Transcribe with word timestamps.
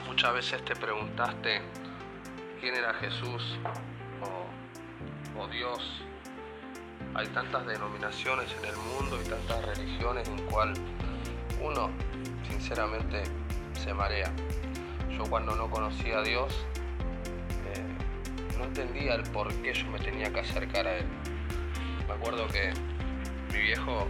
Muchas 0.00 0.32
veces 0.32 0.64
te 0.64 0.74
preguntaste 0.74 1.60
quién 2.60 2.74
era 2.74 2.94
Jesús 2.94 3.58
o, 5.36 5.46
Dios. 5.48 6.02
Hay 7.14 7.26
tantas 7.28 7.66
denominaciones 7.66 8.46
en 8.58 8.70
el 8.70 8.76
mundo 8.76 9.20
y 9.20 9.28
tantas 9.28 9.76
religiones 9.76 10.26
en 10.28 10.38
cual 10.46 10.72
uno 11.60 11.90
sinceramente 12.48 13.24
se 13.74 13.92
marea. 13.92 14.32
Yo 15.10 15.24
cuando 15.24 15.54
no 15.56 15.68
conocía 15.68 16.18
a 16.18 16.22
Dios 16.22 16.54
eh, 17.66 18.56
no 18.56 18.64
entendía 18.64 19.14
el 19.14 19.24
por 19.24 19.52
qué 19.62 19.74
yo 19.74 19.86
me 19.88 19.98
tenía 19.98 20.32
que 20.32 20.40
acercar 20.40 20.86
a 20.86 20.96
Él. 20.96 21.06
Me 22.08 22.14
acuerdo 22.14 22.46
que 22.48 22.72
mi 23.52 23.60
viejo 23.60 24.06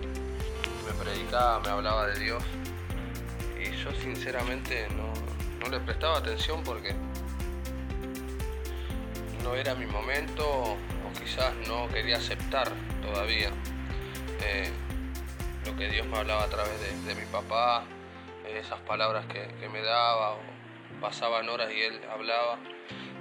me 0.87 0.93
predicaba, 1.03 1.59
me 1.61 1.71
hablaba 1.71 2.07
de 2.07 2.21
Dios 2.21 2.45
y 3.59 3.71
yo 3.83 3.91
sinceramente 3.93 4.87
no, 4.91 5.13
no 5.63 5.69
le 5.71 5.81
prestaba 5.81 6.19
atención 6.19 6.63
porque 6.65 6.95
no 9.43 9.55
era 9.55 9.75
mi 9.75 9.87
momento 9.87 10.45
o 10.47 10.77
quizás 11.19 11.55
no 11.69 11.89
quería 11.89 12.17
aceptar 12.17 12.69
todavía 13.03 13.51
eh, 14.45 14.71
lo 15.67 15.77
que 15.77 15.89
Dios 15.89 16.07
me 16.07 16.19
hablaba 16.19 16.45
a 16.45 16.49
través 16.49 17.05
de, 17.05 17.15
mi 17.15 17.27
papá, 17.27 17.85
esas 18.49 18.81
palabras 18.81 19.25
que, 19.27 19.69
me 19.69 19.81
daba, 19.83 20.33
o 20.33 20.41
pasaban 21.01 21.49
horas 21.49 21.73
y 21.73 21.81
él 21.81 22.01
hablaba, 22.11 22.59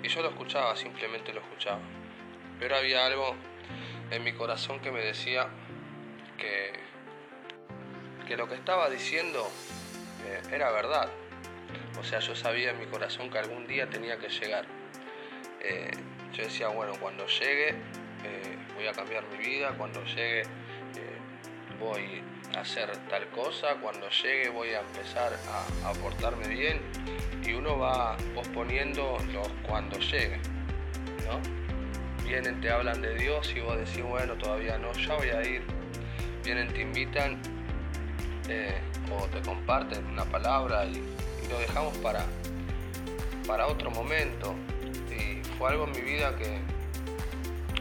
y 0.02 0.08
yo 0.08 0.22
lo 0.24 0.30
escuchaba, 0.30 0.76
simplemente 0.76 1.34
lo 1.34 1.42
escuchaba. 1.42 1.80
Pero 2.60 2.76
había 2.76 3.06
algo 3.06 3.36
en 4.10 4.24
mi 4.24 4.34
corazón 4.34 4.80
que 4.80 4.92
me 4.92 5.02
decía 5.02 5.48
que, 6.38 6.74
que 8.28 8.36
lo 8.36 8.50
que 8.50 8.56
estaba 8.56 8.90
diciendo 8.90 9.48
eh, 10.26 10.42
era 10.52 10.72
verdad, 10.72 11.10
o 12.00 12.04
sea, 12.04 12.20
yo 12.20 12.36
sabía 12.36 12.72
en 12.72 12.80
mi 12.80 12.86
corazón 12.86 13.30
que 13.30 13.38
algún 13.38 13.68
día 13.68 13.90
tenía 13.90 14.18
que 14.18 14.30
llegar. 14.30 14.66
Eh, 15.60 15.92
yo 16.34 16.44
decía, 16.44 16.70
bueno, 16.70 16.94
cuando 17.00 17.28
llegue 17.28 17.70
eh, 17.70 18.58
voy 18.76 18.88
a 18.88 18.94
cambiar 18.94 19.24
mi 19.28 19.38
vida, 19.38 19.74
cuando 19.78 20.04
llegue 20.06 20.42
eh, 20.42 20.46
voy 21.80 22.24
a 22.56 22.62
hacer 22.62 22.90
tal 23.10 23.28
cosa, 23.30 23.76
cuando 23.82 24.10
llegue 24.10 24.50
voy 24.50 24.70
a 24.70 24.82
empezar 24.82 25.34
a, 25.84 25.90
a 25.90 25.94
portarme 25.94 26.48
bien 26.48 26.82
y 27.46 27.54
uno 27.54 27.78
va 27.78 28.18
posponiendo 28.34 29.18
los 29.34 29.48
cuando 29.68 29.98
llegue, 30.00 30.40
¿no? 31.28 31.40
Vienen, 32.24 32.62
te 32.62 32.72
hablan 32.72 33.02
de 33.02 33.16
Dios 33.16 33.52
y 33.56 33.60
vos 33.60 33.78
decís, 33.78 34.04
bueno, 34.04 34.36
todavía 34.36 34.78
no, 34.78 34.94
ya 34.94 35.16
voy 35.16 35.30
a 35.30 35.44
ir. 35.44 35.64
Vienen, 36.44 36.72
te 36.74 36.82
invitan 36.82 37.42
o 39.12 39.28
te 39.28 39.42
comparten 39.42 40.06
una 40.08 40.26
palabra 40.26 40.86
y 40.86 41.02
lo 41.50 41.60
dejamos 41.60 41.96
para, 41.98 42.26
para 43.46 43.68
otro 43.68 43.92
momento. 43.92 44.56
Y 45.10 45.44
fue 45.58 45.70
algo 45.70 45.86
en 45.86 45.92
mi 45.92 46.02
vida 46.02 46.36
que, 46.38 46.60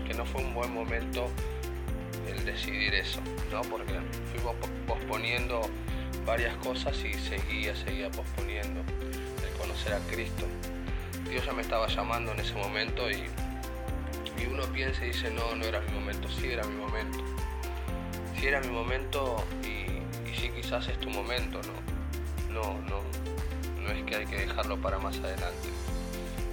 que 0.06 0.14
no 0.14 0.24
fue 0.26 0.42
un 0.42 0.54
buen 0.54 0.72
momento 0.72 1.28
el 2.28 2.44
decidir 2.44 2.94
eso, 2.94 3.20
¿no? 3.50 3.62
Porque 3.62 3.94
fui 4.32 4.40
posponiendo 4.86 5.62
varias 6.26 6.54
cosas 6.56 6.96
y 7.04 7.14
seguía, 7.14 7.74
seguía 7.74 8.10
posponiendo 8.10 8.80
el 8.80 9.58
conocer 9.58 9.94
a 9.94 9.98
Cristo. 10.10 10.46
Dios 11.28 11.44
ya 11.46 11.52
me 11.52 11.62
estaba 11.62 11.86
llamando 11.86 12.32
en 12.32 12.40
ese 12.40 12.54
momento 12.54 13.10
y, 13.10 13.24
y 14.40 14.46
uno 14.46 14.64
piensa 14.72 15.04
y 15.04 15.08
dice, 15.08 15.30
no, 15.30 15.54
no 15.54 15.64
era 15.64 15.80
mi 15.80 15.92
momento, 15.92 16.28
sí 16.28 16.48
era 16.50 16.64
mi 16.64 16.76
momento. 16.76 17.18
Sí 18.38 18.46
era 18.46 18.60
mi 18.60 18.68
momento 18.68 19.44
y, 19.64 19.79
y 20.30 20.36
sí 20.36 20.50
quizás 20.50 20.88
es 20.88 20.98
tu 21.00 21.10
momento, 21.10 21.60
¿no? 21.62 22.52
No, 22.54 22.80
no, 22.82 23.02
no 23.82 23.90
es 23.90 24.04
que 24.04 24.16
hay 24.16 24.26
que 24.26 24.36
dejarlo 24.46 24.80
para 24.80 24.98
más 24.98 25.18
adelante. 25.18 25.68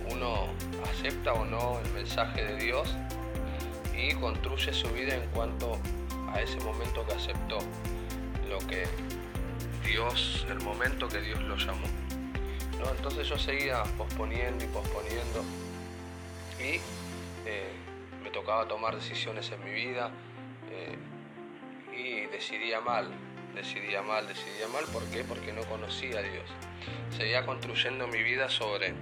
Uno 0.10 0.48
acepta 0.90 1.34
o 1.34 1.46
no 1.46 1.80
el 1.84 1.92
mensaje 1.92 2.44
de 2.44 2.56
Dios 2.58 2.96
y 3.96 4.14
construye 4.16 4.74
su 4.74 4.88
vida 4.90 5.16
en 5.16 5.28
cuanto 5.32 5.78
a 6.32 6.42
ese 6.42 6.60
momento 6.62 7.06
que 7.06 7.14
aceptó 7.14 7.60
lo 8.48 8.60
que 8.68 8.86
Dios, 9.86 10.46
el 10.50 10.62
momento 10.62 11.08
que 11.08 11.20
Dios 11.22 11.42
lo 11.44 11.56
llamó. 11.58 11.88
¿no? 12.80 12.90
Entonces 12.92 13.28
yo 13.28 13.38
seguía 13.38 13.84
posponiendo 13.98 14.64
y 14.64 14.68
posponiendo 14.68 15.44
y 16.60 16.80
eh, 17.46 17.72
me 18.24 18.30
tocaba 18.30 18.68
tomar 18.68 18.96
decisiones 18.96 19.52
en 19.52 19.64
mi 19.64 19.72
vida 19.72 20.12
eh, 20.70 20.98
y 21.96 22.26
decidía 22.32 22.82
mal, 22.82 23.10
decidía 23.57 24.01
mal, 24.03 24.28
decidía 24.28 24.68
mal, 24.72 24.85
¿por 24.94 25.03
qué? 25.06 25.23
Porque 25.23 25.51
no 25.51 25.63
conocía 25.63 26.19
a 26.19 26.22
Dios. 26.22 26.45
Seguía 27.18 27.45
construyendo 27.45 28.07
mi 28.07 28.22
vida 28.22 28.50
sobre 28.50 28.94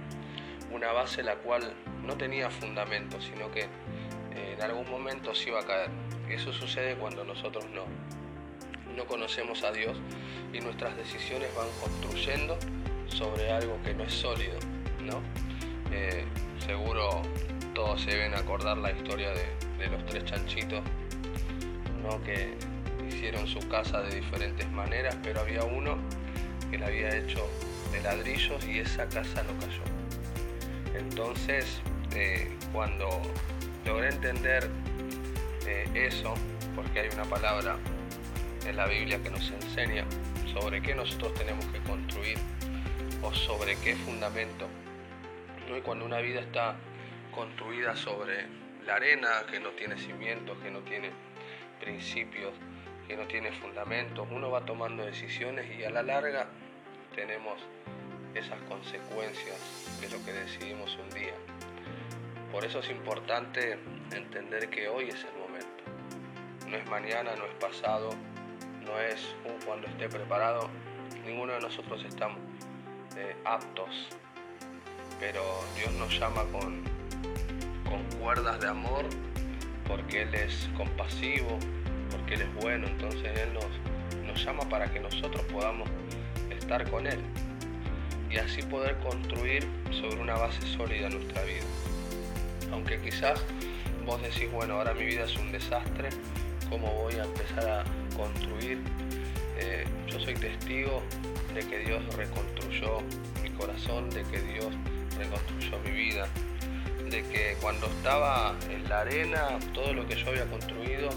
una 0.72 0.92
base 0.92 1.22
la 1.22 1.36
cual 1.36 1.74
no 2.02 2.16
tenía 2.16 2.50
fundamento, 2.50 3.20
sino 3.20 3.50
que 3.50 3.62
eh, 4.34 4.54
en 4.56 4.62
algún 4.62 4.90
momento 4.90 5.34
se 5.34 5.50
iba 5.50 5.60
a 5.60 5.66
caer. 5.66 5.90
Eso 6.28 6.52
sucede 6.52 6.96
cuando 6.96 7.24
nosotros 7.24 7.66
no, 7.66 7.84
no 8.96 9.06
conocemos 9.06 9.62
a 9.62 9.72
Dios 9.72 9.96
y 10.52 10.60
nuestras 10.60 10.96
decisiones 10.96 11.54
van 11.54 11.68
construyendo 11.80 12.58
sobre 13.08 13.50
algo 13.50 13.78
que 13.84 13.94
no 13.94 14.04
es 14.04 14.12
sólido, 14.12 14.58
¿no? 15.00 15.22
Eh, 15.92 16.24
seguro 16.58 17.22
todos 17.74 18.00
se 18.00 18.10
deben 18.10 18.34
acordar 18.34 18.78
la 18.78 18.90
historia 18.90 19.30
de, 19.30 19.46
de 19.78 19.88
los 19.88 20.04
tres 20.06 20.24
chanchitos, 20.24 20.82
¿no? 22.02 22.22
Que 22.24 22.56
hicieron 23.16 23.46
su 23.46 23.66
casa 23.68 24.02
de 24.02 24.14
diferentes 24.16 24.70
maneras, 24.70 25.16
pero 25.22 25.40
había 25.40 25.64
uno 25.64 25.96
que 26.70 26.78
la 26.78 26.86
había 26.86 27.16
hecho 27.16 27.48
de 27.90 28.02
ladrillos 28.02 28.62
y 28.66 28.80
esa 28.80 29.08
casa 29.08 29.42
no 29.42 29.58
cayó. 29.58 29.82
Entonces, 30.94 31.80
eh, 32.14 32.54
cuando 32.72 33.08
logré 33.86 34.10
entender 34.10 34.68
eh, 35.66 35.88
eso, 35.94 36.34
porque 36.74 37.00
hay 37.00 37.08
una 37.14 37.24
palabra 37.24 37.76
en 38.66 38.76
la 38.76 38.86
Biblia 38.86 39.18
que 39.22 39.30
nos 39.30 39.50
enseña 39.50 40.04
sobre 40.52 40.82
qué 40.82 40.94
nosotros 40.94 41.32
tenemos 41.34 41.64
que 41.66 41.78
construir 41.80 42.36
o 43.22 43.32
sobre 43.32 43.76
qué 43.76 43.96
fundamento. 43.96 44.66
Y 45.74 45.80
cuando 45.80 46.04
una 46.04 46.18
vida 46.18 46.40
está 46.40 46.76
construida 47.34 47.96
sobre 47.96 48.46
la 48.86 48.96
arena, 48.96 49.28
que 49.50 49.58
no 49.58 49.70
tiene 49.70 49.96
cimientos, 49.96 50.58
que 50.58 50.70
no 50.70 50.80
tiene 50.80 51.10
principios, 51.80 52.52
que 53.06 53.16
no 53.16 53.26
tiene 53.26 53.52
fundamentos, 53.52 54.26
uno 54.30 54.50
va 54.50 54.64
tomando 54.64 55.04
decisiones 55.04 55.66
y 55.78 55.84
a 55.84 55.90
la 55.90 56.02
larga 56.02 56.48
tenemos 57.14 57.60
esas 58.34 58.60
consecuencias 58.62 59.56
de 60.00 60.10
lo 60.10 60.24
que 60.24 60.32
decidimos 60.32 60.96
un 61.02 61.10
día. 61.10 61.34
Por 62.52 62.64
eso 62.64 62.80
es 62.80 62.90
importante 62.90 63.78
entender 64.12 64.68
que 64.70 64.88
hoy 64.88 65.08
es 65.08 65.24
el 65.24 65.38
momento. 65.38 65.84
No 66.68 66.76
es 66.76 66.86
mañana, 66.88 67.34
no 67.36 67.44
es 67.46 67.54
pasado, 67.54 68.10
no 68.84 68.98
es 69.00 69.34
cuando 69.64 69.86
esté 69.86 70.08
preparado. 70.08 70.68
Ninguno 71.24 71.54
de 71.54 71.60
nosotros 71.60 72.04
estamos 72.04 72.38
eh, 73.16 73.36
aptos, 73.44 74.08
pero 75.18 75.42
Dios 75.76 75.92
nos 75.92 76.18
llama 76.18 76.44
con, 76.52 76.84
con 77.88 78.02
cuerdas 78.20 78.60
de 78.60 78.68
amor 78.68 79.06
porque 79.88 80.22
Él 80.22 80.34
es 80.34 80.68
compasivo, 80.76 81.58
porque 82.10 82.34
Él 82.34 82.42
es 82.42 82.54
bueno, 82.62 82.86
entonces 82.86 83.38
Él 83.38 83.52
nos, 83.54 83.66
llama 84.44 84.68
para 84.68 84.92
que 84.92 85.00
nosotros 85.00 85.42
podamos 85.50 85.88
estar 86.50 86.88
con 86.90 87.06
Él 87.06 87.18
y 88.30 88.36
así 88.36 88.60
poder 88.62 88.96
construir 88.98 89.66
sobre 89.90 90.20
una 90.20 90.34
base 90.34 90.60
sólida 90.76 91.08
nuestra 91.08 91.42
vida. 91.42 91.64
Aunque 92.70 93.00
quizás 93.00 93.42
vos 94.04 94.20
decís, 94.20 94.52
bueno, 94.52 94.74
ahora 94.74 94.92
mi 94.92 95.06
vida 95.06 95.24
es 95.24 95.36
un 95.36 95.50
desastre, 95.52 96.10
¿cómo 96.68 96.92
voy 96.92 97.14
a 97.14 97.24
empezar 97.24 97.66
a 97.66 97.84
construir? 98.14 98.78
Eh, 99.58 99.84
yo 100.06 100.20
soy 100.20 100.34
testigo 100.34 101.02
de 101.54 101.66
que 101.66 101.78
Dios 101.78 102.02
reconstruyó 102.14 102.98
mi 103.42 103.48
corazón, 103.50 104.10
de 104.10 104.22
que 104.24 104.40
Dios 104.40 104.74
reconstruyó 105.18 105.78
mi 105.80 105.92
vida, 105.92 106.28
de 107.10 107.22
que 107.22 107.56
cuando 107.60 107.86
estaba 107.86 108.54
en 108.70 108.88
la 108.88 109.00
arena, 109.00 109.58
todo 109.72 109.94
lo 109.94 110.06
que 110.06 110.16
yo 110.16 110.28
había 110.28 110.44
construido 110.44 111.08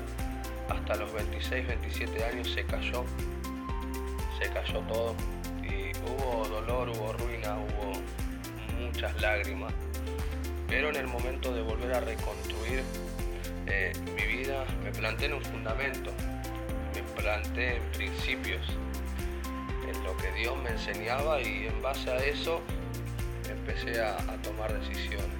hasta 0.89 1.03
los 1.03 1.13
26, 1.13 1.67
27 1.67 2.23
años 2.25 2.51
se 2.51 2.63
cayó, 2.65 3.05
se 4.41 4.49
cayó 4.51 4.79
todo. 4.87 5.15
Y 5.61 5.91
hubo 5.99 6.47
dolor, 6.47 6.89
hubo 6.89 7.13
ruina, 7.13 7.57
hubo 7.59 7.93
muchas 8.83 9.21
lágrimas, 9.21 9.71
pero 10.67 10.89
en 10.89 10.95
el 10.95 11.05
momento 11.05 11.53
de 11.53 11.61
volver 11.61 11.93
a 11.93 11.99
reconstruir 11.99 12.81
eh, 13.67 13.93
mi 14.15 14.37
vida 14.37 14.65
me 14.83 14.91
planté 14.91 15.25
en 15.25 15.33
un 15.33 15.43
fundamento, 15.43 16.11
me 16.95 17.03
planté 17.21 17.75
en 17.75 17.83
principios, 17.91 18.61
en 19.87 20.03
lo 20.03 20.17
que 20.17 20.31
Dios 20.31 20.57
me 20.57 20.71
enseñaba 20.71 21.39
y 21.39 21.67
en 21.67 21.81
base 21.83 22.09
a 22.09 22.17
eso 22.17 22.61
empecé 23.47 24.01
a, 24.01 24.17
tomar 24.41 24.73
decisiones. 24.73 25.37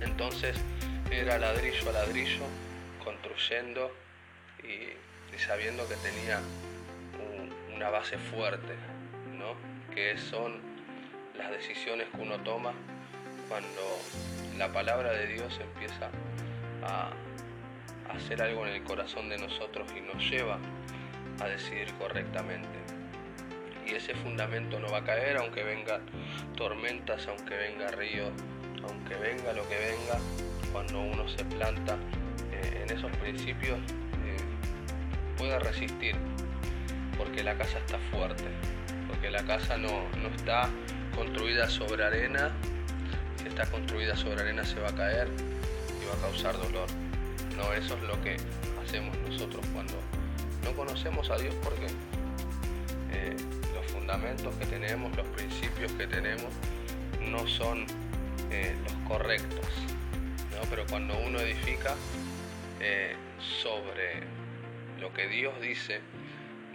Entonces 0.00 0.56
era 1.12 1.38
ladrillo 1.38 1.90
a 1.90 1.92
ladrillo 1.92 2.42
construyendo 3.04 3.92
y, 4.62 5.38
sabiendo 5.38 5.86
que 5.86 5.96
tenía 5.96 6.40
una 7.74 7.90
base 7.90 8.16
fuerte, 8.16 8.74
¿no? 9.38 9.54
que 9.94 10.16
son 10.16 10.60
las 11.36 11.50
decisiones 11.50 12.08
que 12.08 12.22
uno 12.22 12.38
toma 12.38 12.72
cuando 13.48 14.00
la 14.56 14.72
palabra 14.72 15.12
de 15.12 15.26
Dios 15.26 15.60
empieza 15.60 16.10
a 16.82 17.12
hacer 18.14 18.40
algo 18.40 18.66
en 18.66 18.74
el 18.74 18.82
corazón 18.82 19.28
de 19.28 19.38
nosotros 19.38 19.88
y 19.96 20.00
nos 20.00 20.22
lleva 20.30 20.58
a 21.40 21.48
decidir 21.48 21.92
correctamente. 21.94 22.68
Y 23.86 23.94
ese 23.94 24.14
fundamento 24.14 24.80
no 24.80 24.90
va 24.90 24.98
a 24.98 25.04
caer 25.04 25.36
aunque 25.36 25.62
vengan 25.62 26.00
tormentas, 26.56 27.28
aunque 27.28 27.56
venga 27.56 27.90
río, 27.90 28.30
aunque 28.88 29.14
venga 29.16 29.52
lo 29.52 29.68
que 29.68 29.76
venga, 29.78 30.18
cuando 30.72 31.00
uno 31.00 31.28
se 31.28 31.44
planta 31.44 31.96
eh, 32.52 32.84
en 32.84 32.96
esos 32.96 33.10
principios 33.18 33.78
puede 35.36 35.58
resistir, 35.58 36.16
porque 37.16 37.42
la 37.42 37.56
casa 37.56 37.78
está 37.78 37.98
fuerte, 38.10 38.44
porque 39.08 39.30
la 39.30 39.44
casa 39.44 39.76
no, 39.76 40.08
no 40.18 40.28
está 40.28 40.68
construida 41.14 41.68
sobre 41.68 42.04
arena, 42.04 42.50
si 43.40 43.48
está 43.48 43.66
construida 43.66 44.16
sobre 44.16 44.42
arena 44.42 44.64
se 44.64 44.80
va 44.80 44.88
a 44.88 44.94
caer 44.94 45.28
y 45.28 46.06
va 46.06 46.14
a 46.14 46.30
causar 46.30 46.56
dolor. 46.56 46.88
No, 47.56 47.72
eso 47.72 47.96
es 47.96 48.02
lo 48.02 48.20
que 48.22 48.36
hacemos 48.84 49.16
nosotros 49.28 49.64
cuando 49.72 49.94
no 50.64 50.72
conocemos 50.72 51.30
a 51.30 51.38
Dios 51.38 51.54
porque 51.62 51.86
eh, 53.12 53.36
los 53.74 53.86
fundamentos 53.92 54.54
que 54.56 54.66
tenemos, 54.66 55.16
los 55.16 55.26
principios 55.28 55.92
que 55.92 56.06
tenemos, 56.06 56.52
no 57.20 57.46
son 57.46 57.86
eh, 58.50 58.74
los 58.84 58.92
correctos. 59.08 59.66
Pero 60.70 60.84
cuando 60.88 61.16
uno 61.18 61.38
edifica 61.38 61.94
eh, 62.80 63.14
sobre 63.62 64.22
lo 65.00 65.12
que 65.12 65.28
Dios 65.28 65.60
dice, 65.60 66.00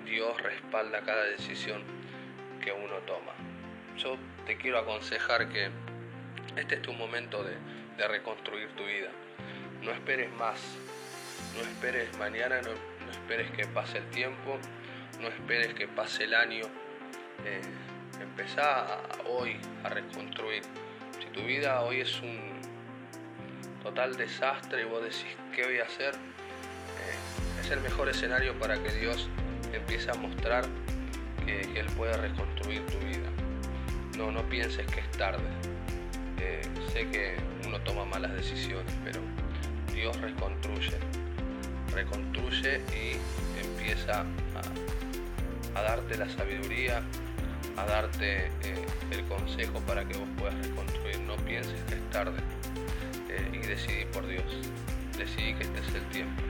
Dios 0.05 0.41
respalda 0.41 1.01
cada 1.01 1.23
decisión 1.25 1.83
que 2.61 2.71
uno 2.71 2.95
toma. 3.07 3.33
Yo 3.97 4.17
te 4.45 4.57
quiero 4.57 4.79
aconsejar 4.79 5.49
que 5.49 5.69
este 6.55 6.75
es 6.75 6.81
tu 6.81 6.93
momento 6.93 7.43
de, 7.43 7.57
reconstruir 8.07 8.67
tu 8.69 8.83
vida. 8.83 9.09
No 9.83 9.91
esperes 9.91 10.31
más, 10.33 10.59
no 11.55 11.61
esperes 11.61 12.17
mañana, 12.17 12.59
no, 12.61 12.71
esperes 13.11 13.51
que 13.51 13.67
pase 13.67 13.99
el 13.99 14.09
tiempo, 14.09 14.57
no 15.19 15.27
esperes 15.27 15.75
que 15.75 15.87
pase 15.87 16.23
el 16.23 16.33
año. 16.33 16.63
Eh, 17.45 17.61
empezá 18.19 19.03
hoy 19.27 19.57
a 19.83 19.89
reconstruir. 19.89 20.63
Si 21.19 21.27
tu 21.27 21.43
vida 21.43 21.81
hoy 21.81 22.01
es 22.01 22.19
un 22.21 22.59
total 23.83 24.17
desastre 24.17 24.81
y 24.81 24.85
vos 24.85 25.03
decís, 25.03 25.37
¿qué 25.55 25.63
voy 25.63 25.79
a 25.79 25.83
hacer? 25.83 26.15
El 27.71 27.81
mejor 27.81 28.09
escenario 28.09 28.53
para 28.59 28.81
que 28.83 28.91
Dios 28.91 29.27
empiece 29.73 30.11
a 30.11 30.13
mostrar 30.13 30.65
que, 31.45 31.61
Él 31.79 31.87
puede 31.97 32.15
reconstruir 32.17 32.85
tu 32.85 32.97
vida. 32.99 33.29
No, 34.17 34.31
no 34.31 34.43
pienses 34.49 34.85
que 34.87 34.99
es 34.99 35.11
tarde. 35.11 35.43
Eh, 36.39 36.61
sé 36.93 37.07
que 37.09 37.37
uno 37.65 37.79
toma 37.81 38.05
malas 38.05 38.33
decisiones, 38.33 38.93
pero 39.03 39.21
Dios 39.93 40.19
reconstruye 40.21 40.97
reconstruye 41.93 42.81
y 42.93 43.17
empieza 43.59 44.25
a, 45.75 45.81
darte 45.81 46.17
la 46.17 46.29
sabiduría, 46.29 47.01
a 47.77 47.85
darte 47.85 48.47
eh, 48.63 48.85
el 49.11 49.23
consejo 49.25 49.79
para 49.81 50.05
que 50.05 50.17
vos 50.17 50.27
puedas 50.37 50.55
reconstruir. 50.67 51.19
No 51.21 51.35
pienses 51.37 51.79
que 51.87 51.95
es 51.95 52.09
tarde 52.09 52.39
eh, 53.29 53.49
y 53.53 53.65
decidí 53.65 54.05
por 54.05 54.27
Dios. 54.27 54.43
Decidí 55.17 55.53
que 55.53 55.63
este 55.63 55.79
es 55.79 55.95
el 55.95 56.05
tiempo. 56.09 56.41